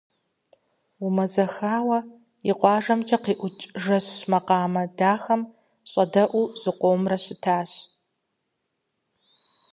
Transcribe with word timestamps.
Умэзэхауэ, 1.05 1.99
и 2.49 2.51
къуажэмкӀэ 2.59 3.17
къиӀукӀ 3.23 3.65
жэщ 3.83 4.07
макъамэ 4.31 4.83
дахэм 4.97 5.41
щӀэдэӀуу, 5.89 6.47
зыкъомрэ 6.61 7.17
щытащ. 7.23 7.71